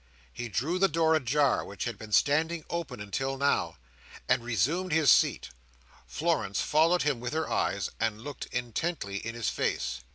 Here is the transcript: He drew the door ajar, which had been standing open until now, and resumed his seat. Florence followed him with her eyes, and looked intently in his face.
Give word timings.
He 0.33 0.49
drew 0.49 0.79
the 0.79 0.87
door 0.87 1.13
ajar, 1.13 1.63
which 1.63 1.83
had 1.83 1.99
been 1.99 2.11
standing 2.11 2.65
open 2.71 2.99
until 2.99 3.37
now, 3.37 3.77
and 4.27 4.43
resumed 4.43 4.91
his 4.91 5.11
seat. 5.11 5.49
Florence 6.07 6.59
followed 6.59 7.03
him 7.03 7.19
with 7.19 7.33
her 7.33 7.47
eyes, 7.47 7.91
and 7.99 8.23
looked 8.23 8.47
intently 8.47 9.17
in 9.17 9.35
his 9.35 9.49
face. 9.49 9.99